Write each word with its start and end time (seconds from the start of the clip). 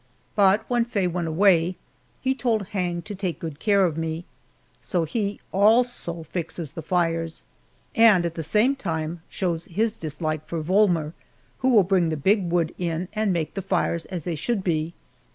But 0.35 0.65
when 0.67 0.83
Faye 0.85 1.05
went 1.05 1.27
away 1.27 1.77
he 2.21 2.33
told 2.33 2.69
Hang 2.69 3.03
to 3.03 3.13
take 3.13 3.37
good 3.37 3.59
care 3.59 3.85
of 3.85 3.99
me 3.99 4.25
so 4.81 5.05
he, 5.05 5.39
also, 5.51 6.23
fixes 6.23 6.71
the 6.71 6.81
fires, 6.81 7.45
and 7.93 8.25
at 8.25 8.33
the 8.33 8.41
same 8.41 8.75
time 8.75 9.21
shows 9.29 9.65
his 9.65 9.95
dislike 9.95 10.47
for 10.47 10.59
Volmer, 10.59 11.13
who 11.59 11.69
will 11.69 11.83
bring 11.83 12.09
the 12.09 12.17
big 12.17 12.49
wood 12.49 12.73
in 12.79 13.09
and 13.13 13.31
make 13.31 13.53
the 13.53 13.61
fires 13.61 14.05
as 14.07 14.23
they 14.23 14.33
should 14.33 14.63
be. 14.63 14.95